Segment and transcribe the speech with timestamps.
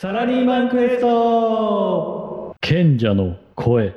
[0.00, 2.54] サラリーマンクエスト。
[2.60, 3.92] 賢者の声。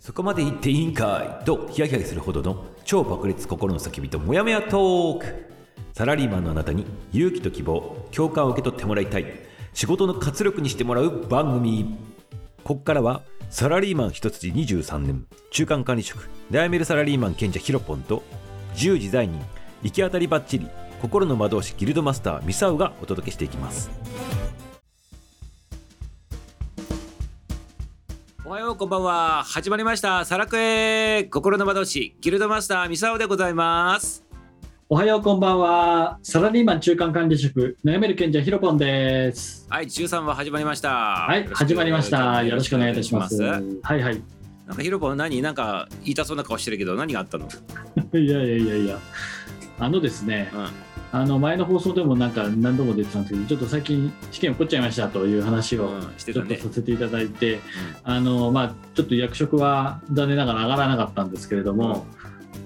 [0.00, 1.44] そこまで言っていいんかい？
[1.44, 5.26] とヒヤヒヤするほどの超爆裂心の叫びとモヤモヤトーク。
[5.92, 9.26] サラリーマンのあなたに勇気と希望共感を受け取ってもらいたい
[9.74, 11.96] 仕事の活力にしてもらう番組。
[12.62, 15.26] ここからはサラリーマン一筋23年。
[15.50, 16.28] 中間管理職。
[16.50, 18.22] 悩めるサラリーマン賢者ヒロポンと
[18.74, 19.40] 自由自在人。
[19.82, 20.68] 行き当たりばっちり
[21.00, 23.90] 心の魔導士ギルドマスターミサウがお届けしていきます。
[28.44, 29.42] おはようこんばんは。
[29.44, 30.24] 始まりました。
[30.26, 31.24] サラクエ。
[31.24, 34.21] 心の魔導士ギルドマスターミサウでございます。
[34.92, 36.18] おはようこんばんは。
[36.22, 39.66] サラリーマン中間管理職悩める賢者ヒロポンです。
[39.70, 40.90] はい13話始まりました。
[40.90, 42.42] はい始まりました。
[42.42, 43.42] よろしくお願いいたします。
[43.42, 43.56] は
[43.96, 44.22] いはい。
[44.66, 47.48] なんかヒロポン何なんか言いたそうな顔してるけど何があったの？
[48.12, 48.98] いやいやいやいや。
[49.78, 50.68] あのですね、うん。
[51.12, 57.60] あの前の放送でもなんか何度も出てたんですけどちょっと最近試験起こっちゃいましたという話をちょっとさせていただいて、
[58.04, 62.04] あのまあちょっと役職は残念ながら上がらなかったんですけれども、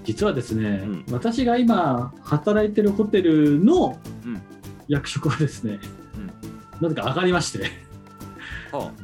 [0.07, 1.05] 実はですね、うん。
[1.11, 4.41] 私が今働いてるホテルのうん。
[4.87, 5.79] 役職はですね、
[6.79, 7.59] なぜか上がりまして。
[7.63, 7.65] は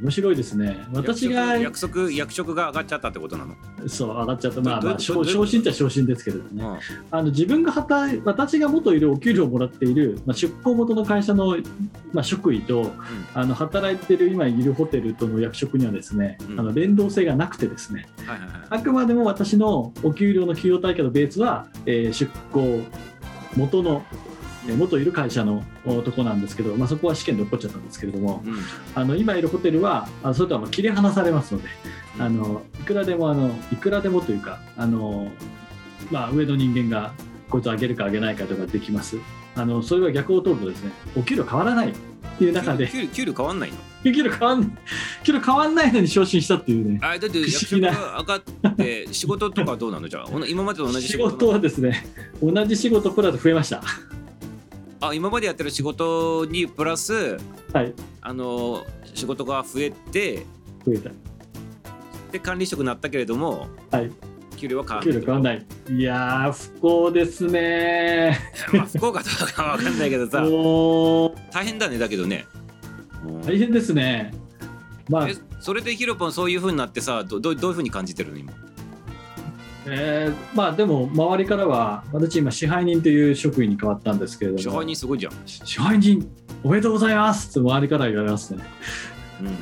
[0.02, 0.78] 面白いですね。
[0.94, 3.56] あ私が役職役職が上がっちゃったってことなの、
[3.88, 4.62] そう上がっちゃった。
[4.62, 6.78] まあどまあ昇進っちゃ昇進ですけれどね、うん。
[7.12, 11.58] あの自分が働い私が元いるお給料をもらっている、まあ、出向元の会社の、
[12.12, 12.92] まあ、職位と
[13.34, 16.60] あの働いている今いるホテルとの役職にはですね、うん。
[16.60, 18.08] あの連動性がなくてですね。
[18.26, 18.62] はいはいはい。
[18.70, 22.82] あくまでも私のお給料の給与体系のベースは、えー出向
[23.56, 24.33] 元のえー
[24.68, 28.58] 元いる会社のおとこなんですけど、まあ、そこは試験で起こっちゃったんですけれどもうん。
[28.96, 31.70] あの今いるホテルはあそれとはまあ切り離されますので
[32.20, 35.32] あのいくらでもあのいくらでもというかあの、
[36.12, 37.14] まあ、上の人間が
[37.50, 39.18] こいつを上げるか上げないかとかできます。
[39.56, 41.94] あのそれは逆を取るとですねお給料変わらないっ
[42.40, 43.78] ていう中で給料給料変わんないの？
[44.04, 44.78] 給料変わん
[45.24, 50.08] 給料変わんないのに昇進したっていうねあだって役職が上がって仕事とかはどうなの？
[50.10, 52.04] じゃあ今までと同じ仕仕事事はですね
[52.42, 53.84] 同じ仕事プラス増えました
[55.08, 57.38] あ今までやってる仕事にプラス
[57.74, 57.94] はい。
[58.22, 58.84] あの
[59.14, 60.46] 仕事が増えて
[60.86, 61.12] 増えた。
[62.32, 64.12] で管理職になったけれどもはい。
[64.58, 65.22] 給料は変わ給らない。
[65.22, 65.66] 料変わんない。
[65.98, 68.40] いやー不幸ですね。
[68.74, 70.42] まあ福岡とかは分かんないけどさ
[71.52, 72.46] 大変だねだけどね、
[73.28, 73.32] う。
[73.32, 74.34] ん大変ですね。
[75.10, 75.30] まあ。
[75.30, 78.52] えそれでヒロポンそういう風になってさどどどういう風に感じてるの今？
[79.86, 84.62] えーまあでも周りからは私今支配人という職員に変わったんですけれども。
[84.62, 86.30] 支配人すごいじゃん、支配人
[86.64, 88.64] おめでとうございますって周りから言われますね。
[89.42, 89.58] うん、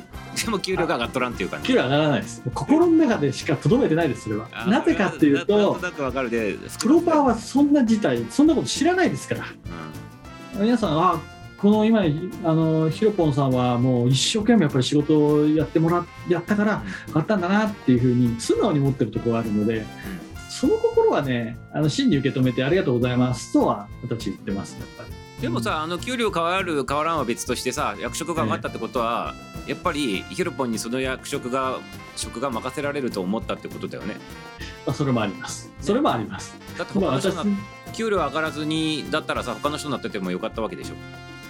[0.46, 2.44] でも給料が上がっとらんっていうかね給料上がらないです。
[2.54, 4.48] 心の中でしかとどめてないですそれは。
[4.52, 9.46] あなぜかっていうなとなんとなくわかるでプロパーはそんな事態そんなこと知らないですから。
[10.56, 10.62] うん。
[10.64, 11.20] 皆さんあ
[11.62, 16.84] この今あのヒロポンさんはもう一生懸命やっぱり仕事をやってもらっやったから
[17.14, 19.86] 買ったんだなっていうふうに素直に持ってるところがあるので、
[20.50, 24.76] その心はねあの真に受け止めてありがとうございますとは私言ってます。
[24.80, 25.12] やっぱり。
[25.40, 29.36] でもさあの給料変わる変わらんは別としてさ役職が上がったってことは、
[29.68, 31.80] やっぱりヒロポンにその役職が
[32.16, 34.16] 職が任せられると思ったってことだよね。
[34.86, 35.72] まあ、それもあります。
[35.80, 36.56] それもあります。
[36.76, 40.96] だってまあ、私他の人が給料上がらずにだったらさ他の人になっててもよかったわけでしょ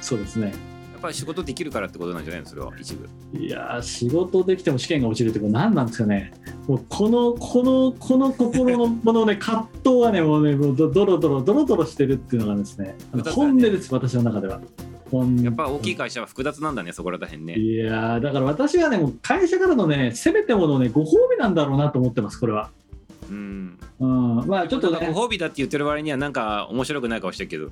[0.01, 0.47] そうですね。
[0.93, 2.47] やっぱり仕事できるからってことなんじゃないの？
[2.47, 3.09] それは一部。
[3.39, 6.33] いやー仕事できても試験が落ちるってこれ何なんですかね。
[6.67, 12.95] もうこのこのこの心のこのね 葛藤はねもうねもうドドロドロドロドロしてるっていうのがですね。
[13.13, 13.23] ね。
[13.31, 14.61] 本音です私の中では。
[15.09, 15.37] 本。
[15.37, 17.55] やっぱ大きい会社は複雑なんだねそこらへんね。
[17.57, 22.69] いやーだから私はねもう会社からのねせめてものねご褒美なんだろうなと思ってますこれは。
[23.29, 23.79] うん。
[23.99, 25.11] うん、まあちょっとね。
[25.11, 27.69] ご褒美だって言ってる割にはなんか面白くない顔してるけど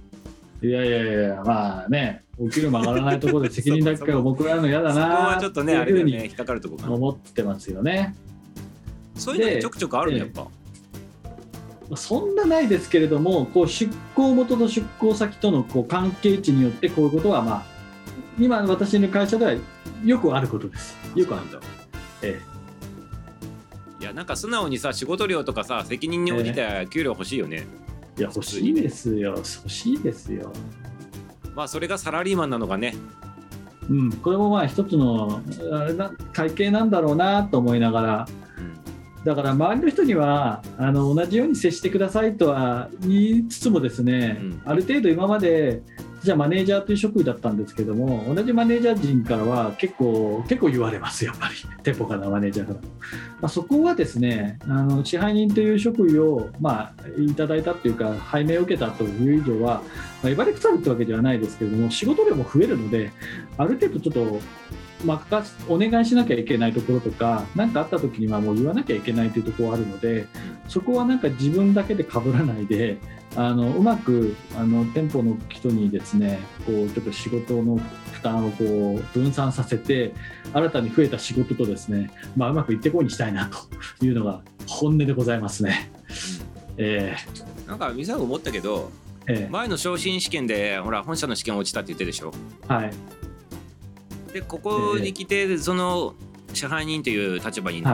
[0.62, 8.16] いやいやいやまあねお給料も上がらないところで責任だけが僕らの嫌だそこなはちょっとねあれだよね引っかかるとこかな思ってますよね。
[9.16, 10.48] そういうのちょくちょくあるやっぱ。
[11.96, 17.64] そんなないですけれども、こう出向元と出向先とのこう関係値によって、こういうことは、まあ、
[18.40, 19.56] 今、私の会社では
[20.06, 20.96] よくあることです。
[21.16, 21.46] よくある。
[21.46, 21.60] んだ
[22.22, 22.40] え。
[24.00, 27.89] いやなんか素直にさ仕事量とかさ責任に応じて給料欲しいよね、え
[28.20, 30.52] いや、欲しいですよ、欲しいですよ。
[31.56, 32.94] まあそれがサラリーマンなのがね。
[33.90, 38.28] うん、これもまあ、一つのあれな会計なんだろうなと思いながら、
[39.18, 39.24] うん。
[39.24, 44.62] だから周りの人にはあの同じように接してくださいとは言いつつもですね、うん。
[44.66, 45.82] ある程度今まで
[46.22, 51.56] じゃマネージャーという職位だったんですけども同じマネージャー陣からは結構結構言われますやっぱり。
[51.82, 52.88] 店舗からマネージャーから、ま
[53.44, 59.82] あ、そこはですねあの支配人という職位を、まあ、いただいたっていうか拝命を受けたという以上は、
[60.22, 63.12] まあ、威張りくさるってわけではないですけれども仕事量も増えるので
[63.58, 64.40] ある程度ちょっと
[65.06, 70.28] 任お願いしなきゃいけないところとか何かあった時にはもう言わなきゃいけないというところがあるので
[70.68, 72.98] そこはなんか自分だけで被らないで
[73.36, 77.78] あのうまくあの店舗の人にですねこうちょっと仕事の
[78.12, 80.14] 負担をこう分散させて
[80.52, 83.50] 新たに増えた仕事とですね、まあ、うまくいってこいにしたいな
[84.00, 85.92] というのが本音でございますね。
[86.78, 88.90] えー、なんかミサ思ったけど、
[89.28, 92.34] えー、前の昇進試験でほら本社の試験落ちたって言ってるでしょ？
[92.68, 92.92] はい。
[94.34, 96.14] でここに来て、その
[96.54, 97.92] 支配人という立場にな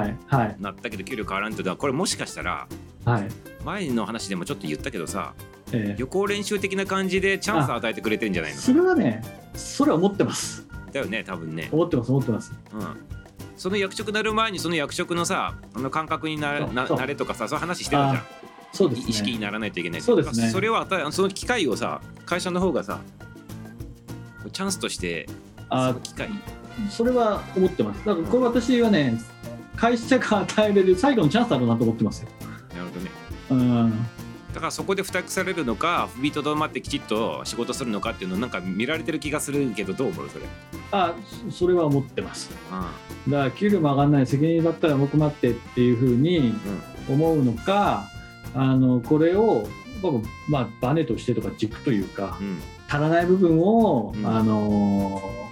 [0.72, 2.68] ったけど給料変わらんっていうのはこれもしかしたら、
[3.06, 3.28] はい、
[3.64, 5.34] 前の話でもちょっと言ったけどさ、
[5.72, 8.58] えー、予行練習的な感じでチャンス与えてくれてんじゃないの？
[8.58, 9.22] それはね
[9.54, 10.66] それは思ってます。
[10.92, 11.70] だよね多分ね。
[11.72, 12.98] 思ってます思ってます、うん、
[13.56, 18.24] その役職なる前にその役職のさあの感覚になななれとかさそういう話してたじゃん。
[18.74, 20.50] そうです、ね、意識にならないといけないそうですね。
[20.50, 23.00] それはその機会をさ会社の方がさ
[24.52, 25.28] チャンスとして
[25.70, 26.30] その機会。
[26.90, 28.06] それは思ってます。
[28.06, 29.18] だからこれ私はね、
[29.78, 32.30] 会社が与えれる最後のチャンスだろうなと思ってますよ。
[33.50, 33.94] うん。
[34.54, 40.46] だからそこで付託されるのか踏みとどまってきちっと仕事するのかっていうのなんか見られてる気がするけどどう思うそれ？
[40.92, 41.14] あ
[41.52, 42.52] それは思ってます、
[43.28, 46.54] うん、だから給料も上がらない責任だったら重くなってっていうふうに
[47.10, 48.06] 思うのか、
[48.54, 49.68] うん、あのこれを
[50.48, 55.45] まあバネとしてとか軸というか、うん、足らない部分を、あのー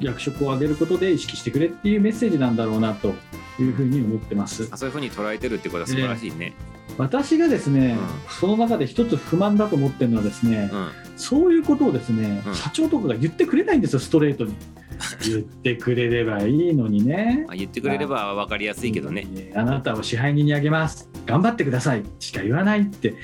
[0.00, 3.14] 役職を上げることで意識してくれっていうメッセージなんだろうなと
[3.58, 6.54] いうふうに思ってますそういうふうに捉えてるってことは素晴らしいね。
[6.96, 14.54] 私がですね、うん、その中で一つ不満だと思ってるのはですね、うん、そういうことをですね、うん、社長とかが言ってくれないんですよストレートに。
[15.26, 17.46] 言ってくれればいいのにね。
[17.52, 19.26] 言ってくれれば分かりやすいけどね。
[19.54, 21.10] あなたを支配人にあげます。
[21.26, 22.04] 頑張ってください。
[22.20, 23.14] しか言わないって、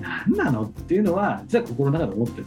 [0.00, 2.46] 何なのっていうのは、実は心の中で思ってる。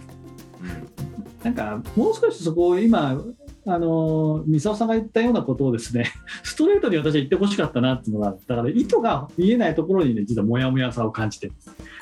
[1.44, 3.18] なんか、もう少しそこを今、
[3.66, 6.12] あの三沢さんが言ったようなことをですね
[6.44, 11.52] ストレートに私は言ってほしかったなっていうのがだから意図が見えないところにね実はモヤモヤさを感じて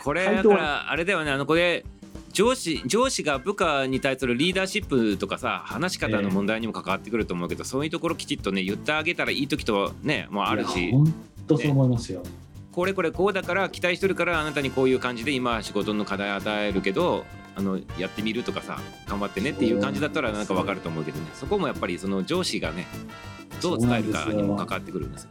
[0.04, 1.86] これだからあれだよねあのこれ
[2.34, 10.92] 上司上司が部下に対するリーダーシップとかさ話し方の問題にも関わってくると思うけど、えー、そういうところきちっとね言ってあげたらいい時とねもうあるし。
[10.92, 11.14] 本
[11.48, 12.30] 当そう思いますよ、ね、
[12.72, 17.26] これこれこうだから期待してるからあなたにこういう感じで今仕事の課題与えるけど
[17.56, 21.26] あのやってみるとかさ頑張ってねっていう感じだったらなんか分かると思うけどね。
[21.34, 22.88] そこもやっぱりその上司がね
[23.62, 25.30] どう伝えるかにも関わってくるんですよ。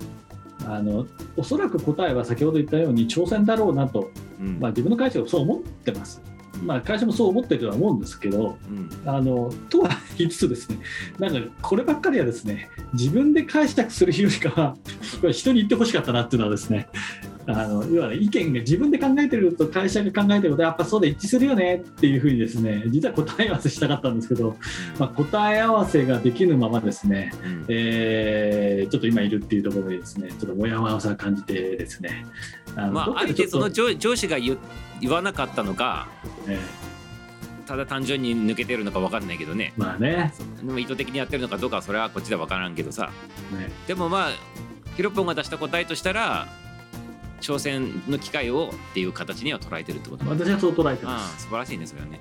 [0.67, 1.07] あの
[1.37, 6.23] おそらく答えは先ほど言ったように挑戦だろうなと、うん、まあ、自分の会社はそう思ってます。
[6.63, 10.79] まあ、会社もそう思ってるとは思うんですけど、うん、あのとは言いつつですね
[11.19, 14.77] なんかこればっかりはですね自分で解釈するよりかは
[15.21, 16.89] これ人に言ってほしかったなっていうのはですね
[17.47, 24.57] あの要は、ね、意見が自分で考えてると会社が考えてることやっぱそうで一致するよねっていうふうにですね実は答え合わせしたかったんですけど、
[24.99, 32.27] まあ、答え合わせができぬままですね、うん、えー、ちょっと今いるっていうところでですねちょっともやもやさを感じてですね
[32.77, 34.57] あまあ、あえてその上上司が言
[35.01, 36.09] 言わなかったのか、
[36.47, 36.59] えー、
[37.67, 39.73] ただ単純に抜けてるのか分かんないけどね。
[39.77, 40.33] まあね。
[40.63, 43.11] でも意図的にやってるのかどうかはそれはこっちでは分からんけどさ、
[43.59, 44.31] ね、でもまあ
[44.97, 46.47] ヒロポンが出した答えとしたら
[47.41, 50.25] 挑戦の機会をっていう形には捉えてるってこと。
[50.29, 51.43] 私はそう捉えてます。
[51.43, 52.21] 素晴らしいねそれはね。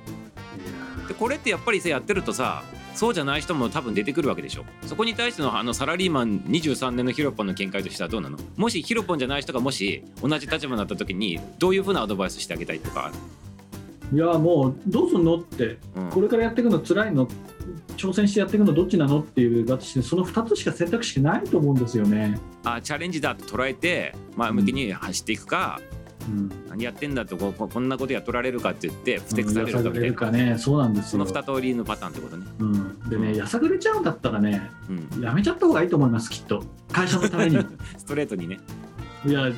[1.08, 4.66] でこれってやっぱりさやってるとさそうじゃない人も多分出てくるわけでしょ。
[4.86, 8.38] そこに対してのあのサラリーマン23年のヒロポンの見解としてはどうなの？
[8.58, 13.12] もしヒロポンじゃない人がもし同じ立場になった時にどういうふうなアドバイスしてあげたいとか
[14.12, 17.28] いやもうどうすんのって、うん、これからやっていくの辛いの。
[17.98, 22.40] 挑戦してやっていくのどっちなのっていう私その2つしか選択肢ないと思うんですよね。
[22.64, 25.82] あチャレンジだと捉えて前向きに走っていくか、
[26.28, 30.58] うん、何やってんだとここんなことやっとられるかって言ってふてくされるかみたいね。
[30.58, 32.46] そうなんですその2通りのパターンってことね。
[32.60, 36.64] うん、でね、やさぐれちゃうんだったらね、うん、やめちゃった方がいいと思いますきっと。
[36.92, 37.58] 会社のために。
[37.98, 38.60] ストレートにね。
[39.26, 39.52] いや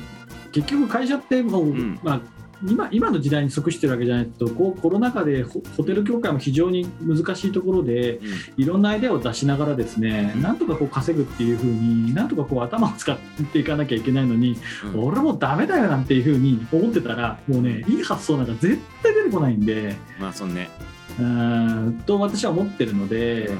[0.50, 2.20] 結局会社ってもう、うん、まあ
[2.64, 13.18] 今今の時代に即してるわけじゃないとこうコロナ禍でホテル業界も非常に難しいところで、うん、いろんなアイデアを出しながらですね、うん、なんとかこう稼ぐっていうふうになんとかこう頭を使っ
[13.52, 14.56] ていかなきゃいけないのに、
[14.94, 19.96] うん、俺もうダメだよなんていうふうに思ってたらもうねいい発想なんか絶対出てこないんで。
[20.18, 20.70] まあそんね
[21.18, 23.50] うんと私は思ってるので。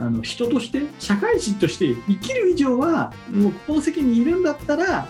[0.00, 5.06] あの人として社会人として生きる以上はもうこの席にいるんだったら、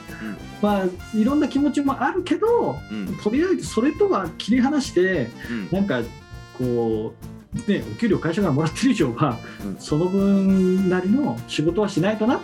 [0.61, 0.85] まあ、
[1.17, 2.77] いろんな気持ちもあるけど、
[3.23, 5.29] とりあえずそれとは切り離して、
[5.71, 6.03] なんか
[6.59, 7.15] こ
[7.67, 9.77] う、ね、お給料会社からもらってる以上は、うん。
[9.79, 12.41] その分なりの仕事はしないとな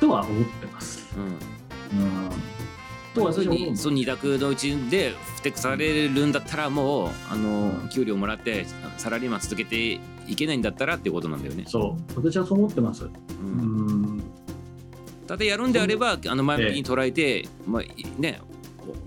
[0.00, 1.06] とは思ってます。
[1.16, 1.24] うん。
[1.24, 2.30] うん、
[3.16, 8.66] と要する私は思うにその二択のうちで不適されるんだったらもうあの給料もらって
[8.98, 11.64] サラリーマン続けていけないんだったらっていうことなんだよね。
[11.66, 13.04] そう私はそう思ってます。
[13.04, 14.22] ううんん
[15.26, 17.82] ただやるんであればあの前向きに捉えて、まあ
[18.20, 18.40] ね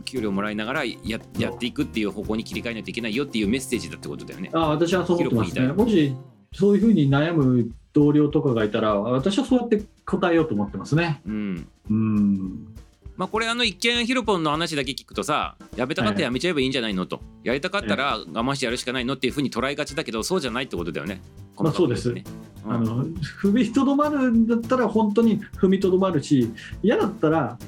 [0.06, 0.96] 給料もらいながらや
[1.38, 4.50] やっていくっていう方向に切り替えないといけないよっていうメッセージだってことだよね。
[4.54, 5.68] あ私はそう思ってますね。
[5.68, 6.14] もし
[6.54, 11.22] そういうふうに悩む同僚とかがいたら私はそうやって答えようと思ってますね。
[11.26, 12.76] うんうん
[13.20, 17.20] まあ、これあの一見ヒロポンの話だけ聞くとさやめたかったらやめちゃえばいいんじゃないのと。
[17.44, 21.20] やりたかったら我慢してやるしかないのっていうふうに捉えがちだけどそうじゃないってことだよね。
[21.58, 22.24] まあそうですね。
[22.66, 22.72] うん。
[22.72, 23.04] あの
[23.42, 26.50] 踏みとどまるんだったら本当に踏みとどまるし
[26.82, 27.60] 嫌だったら、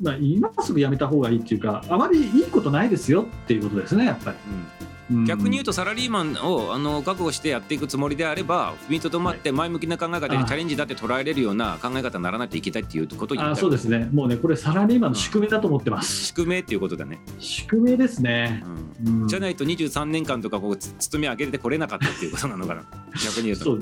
[0.00, 4.93] まあ、今すぐやめた方がいいっていうかあまりいいことないですよっていうことですねやっぱり、うんうん
[5.26, 14.08] 逆に言うとサラリーマンをあの覚悟してやっていくつもりであれば踏みとどまって前向きな考え方でチあャレンジだって捉えれるような考え方にならないといけないっていうことにあそうですね。
[14.12, 18.64] もうねこれサラリーマンの宿命だと思ってます、宿命っていうことだね、宿命ですね。
[19.04, 19.22] う、ん。
[19.22, 19.28] うん。
[19.28, 22.82] じゃないと23年間とかこうつ勤め上げてこれなかったっていうことなのかな。
[23.24, 23.64] 逆に言うと。
[23.64, 23.80] そう。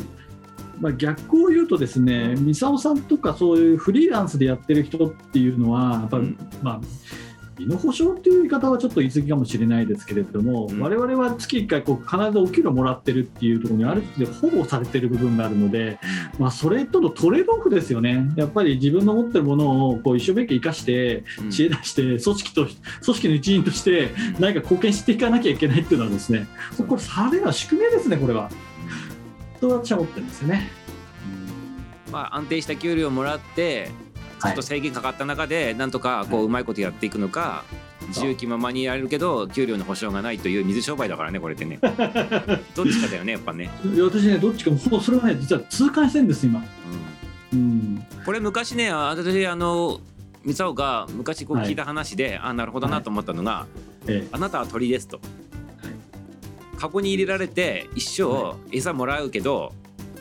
[0.81, 6.39] まあ、逆を言うとですね、三沢さんとかそういうフリーランスでやってる人っていうのは、やっぱり、うん。
[6.61, 6.81] まあ、
[7.59, 10.81] 身の保証っていう言い方はちょっと言い過ぎかもしれないですけれども、うん。
[10.81, 15.99] 我々は月1回こう必ずお給料もらってるっていうところにある程度保護されてる部分があるので、
[16.39, 21.51] まあ、それとのトレードオフですよね、やっぱり自分の持ってるものをこう一生懸命生かして、うん。
[21.51, 26.47] 知恵出して、組織と組織の一員として、何か貢献していかなきゃいけないっていうのはですね、
[26.89, 28.51] これ、サラリーマンの宿命ですね、これは。
[29.61, 30.71] と私は思ってるんですよね。
[32.11, 33.91] まあ、安定した給料をもらって
[34.43, 37.65] ちょっと制限かかった中でなんとかこううまいことやっていくのか
[38.09, 41.79] 自由気ままにやれるけど給料の保証がないという水商売だからねこれってね。
[42.75, 46.61] どっちかだよねやっぱね、私ね、どっちかも、もうそれはね、実は痛感してるんです、今。
[46.61, 46.63] う
[47.55, 47.61] うん、
[47.95, 50.01] ん、これ昔ね私あの
[50.45, 51.69] 三沢が昔こうはい。
[51.69, 53.67] 聞いた話で、あなるほどなと思ったのが、
[54.09, 55.21] えあなたは鳥ですと、
[56.79, 59.73] カゴに入れられて一生餌もらうけど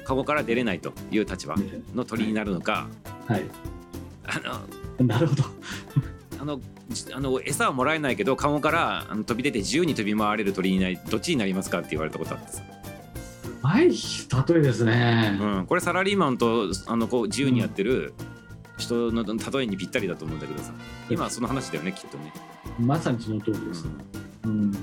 [0.04, 2.88] カゴから出れないという立場えの鳥になるのか、
[3.28, 3.46] はい、
[4.46, 5.44] あなるほど。
[5.44, 12.64] のあのじあの餌はもらえないけどカゴからあの飛び出て自由に飛び回れる鳥になりどっちになりますかって言われたことあってさ、
[13.46, 13.92] うまい例
[14.58, 15.38] えですね。
[15.40, 18.14] うん、これサラリーマンとあのこう自由にやってる
[18.78, 20.74] 人の例えにぴったりだと思うんだけどさ
[21.10, 22.34] 今はその話だよねきっとね。
[22.80, 23.86] まさにその通りです。
[24.44, 24.74] うんうん、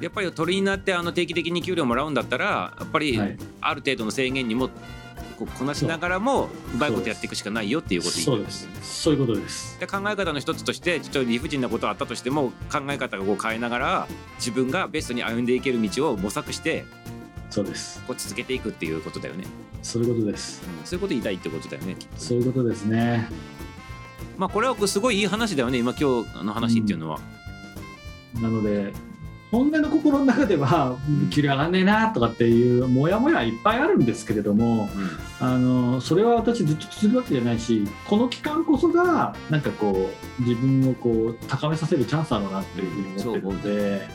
[0.00, 4.68] やっぱり鳥になってあの定期的に給料もらうんだったらやっぱりはいある程度の制限にも
[5.46, 8.68] こうこなしながらもうまいことやっていくしかないよっていうことそうです。
[8.82, 9.78] そういうことです。
[9.80, 16.84] で考え方の一つとしてちょっと理不尽なことがあったとしても考え方がこう変えながら自分がベストに歩んでいける道を模索して
[17.50, 18.02] そうです。
[18.06, 19.44] こう続けていくっていうことだよね、
[19.82, 20.62] そういうことです。
[20.80, 23.28] うん、そういうこと言いたいってことだよねきっとそういうことですね。
[24.38, 27.20] まあこれはすごいいい話だよね今今日の話っていうのは、
[28.40, 28.92] なので、
[29.52, 34.88] 本音の心の中ではん、給料上がんねえなとかっていうモヤモヤいっぱいあるんですけれども、
[35.40, 44.08] あのそれは私ずっと続くわけじゃないしこの期間こそがなんかこう自分をこう高めさせるチャンスだろうなっていうふうに思ってるので、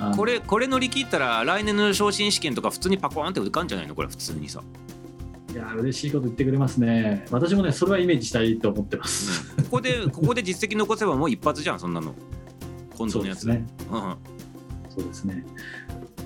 [0.00, 3.96] うんこれこれ乗り切ったら来年の昇進試験とか普通にパコーンって受かんじゃないの？
[3.96, 4.62] これ普通にさ、
[5.52, 7.26] いや嬉しいこと言ってくれますね。
[7.32, 12.14] 私もねそれはイメージしたいと思ってます、ここで ここで実績残せばもう一発じゃんそんなの
[12.98, 13.66] 本当のやつそうですね。
[13.90, 14.16] うん。
[14.90, 15.44] そうですね。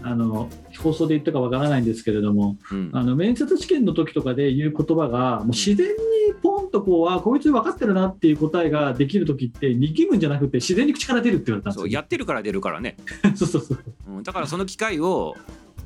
[0.05, 0.49] あの
[0.81, 2.91] 放送で言ったかわからないんですけれどもうん。
[2.93, 11.83] あの面接試験の時とかで言う言葉がもう自然にポンとこうあこいつ分かってるなっていう答えができる時って力むんじゃなくて自然に口から出るって言われたんですよ。
[11.83, 12.97] そうやってるから出るからね、
[13.37, 14.21] そうそうそうう。
[14.21, 15.37] ん、だからその機会を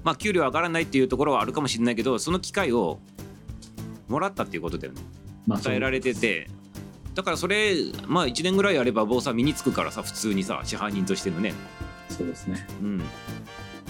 [0.03, 2.99] まあ給料上がらないっていうところはあるかもしれないけどその機会を
[4.09, 5.03] もらったっていうことだよね。
[5.47, 6.49] まあ与えられてて
[7.17, 7.75] だからそれ
[8.07, 11.55] まあ1年ぐらいやれば坊さん身につくからさ普通にさ支配人としてのね。
[12.11, 12.67] そうですね。
[12.83, 13.03] うん。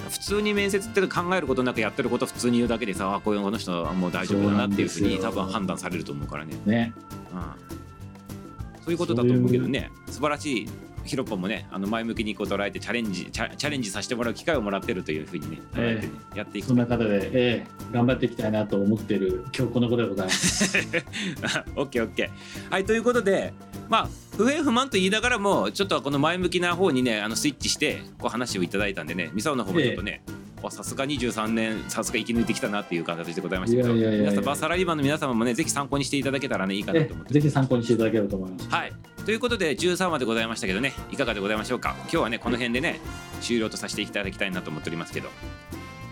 [0.08, 6.92] 普通に面接って考えることなくやってること普通に言うだけでさあこういうこの人はもう大丈夫だなっていうふうに多分判断されると思うからね、ね。
[7.34, 9.90] うん、そういうことだと思うけどね。
[10.06, 10.68] 素晴らしい
[11.06, 20.78] ヒロポンもねあの前向きにこう捉えてチャレンジチャチャレンジさせてもらう機会をもらってるというふうにね捉えてね、やっていくそんな方で、ええ頑張っていきたいなと思っている今日このことでございます。
[21.76, 22.72] オッケーオッケー。
[22.72, 23.52] はいということで
[23.88, 30.22] まあ不平不満と言いながらもちょっとこの前向きな方にねあのスイッチしてこう話をいただいたんでねミサオの方もちょっとね、
[30.68, 38.68] あさすが23年さすが生き抜いてきたなっていう形でございましたけど皆さんまあサラリーマンの皆様もねぜひ参考にしていただけたらねいいかなえと思ってぜひ参考にしていただければと思います。
[38.68, 38.92] はい。
[39.24, 41.94] ということで13話でございましたけどねいかがでございましょうか。
[42.02, 43.00] 今日はねこの辺でね
[43.40, 45.28] 終了とさせていただきたいなと思っておりますけど。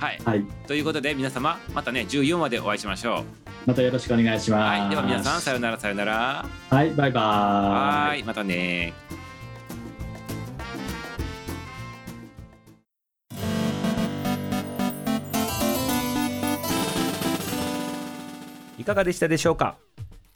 [0.00, 3.44] はい、はい、ということで皆様またね14話でお会いしましょう。
[3.66, 4.80] またよろしくお願いします。
[4.80, 4.90] はい。
[4.90, 6.44] では皆さんさよならさよなら。
[6.70, 8.08] はい、バイバーイ。
[8.08, 8.92] はいまたね
[18.84, 19.76] いかがでしたでしょうか？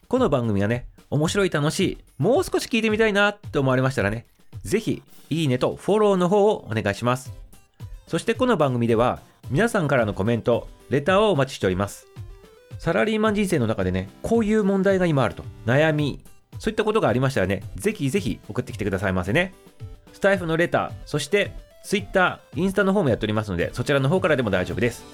[0.08, 4.24] この番組はね、面白い楽しい、もう少し聞いてみたいなって思われましたらね、
[4.62, 7.30] ぜひ、いいねとフォローの方をお願いします。
[8.06, 12.06] そしてこの番組では、皆さんからのコメント、レターをお待ちしております。
[12.78, 16.24] サラリーマン人生の中でね、こういう問題が今あると、悩み、
[16.58, 19.52] そういったことがありましたらね、ぜひぜひ送ってきてくださいませね。
[20.14, 21.52] スタイフのレター、そして
[21.84, 25.04] Twitter、インスタの方もやっておりますので、そちらの方からでも大丈夫です。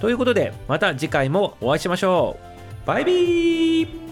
[0.00, 2.55] ということで、また次回もお会いしましょう。
[2.86, 4.05] バイビー